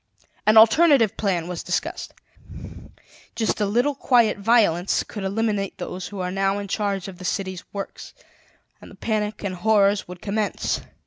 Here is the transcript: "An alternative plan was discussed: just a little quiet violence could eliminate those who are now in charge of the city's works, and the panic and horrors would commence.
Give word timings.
"An 0.47 0.57
alternative 0.57 1.15
plan 1.15 1.47
was 1.47 1.61
discussed: 1.61 2.15
just 3.35 3.61
a 3.61 3.67
little 3.67 3.93
quiet 3.93 4.39
violence 4.39 5.03
could 5.03 5.23
eliminate 5.23 5.77
those 5.77 6.07
who 6.07 6.19
are 6.21 6.31
now 6.31 6.57
in 6.57 6.67
charge 6.67 7.07
of 7.07 7.19
the 7.19 7.23
city's 7.23 7.63
works, 7.71 8.15
and 8.81 8.89
the 8.89 8.95
panic 8.95 9.43
and 9.43 9.53
horrors 9.53 10.07
would 10.07 10.19
commence. 10.19 10.81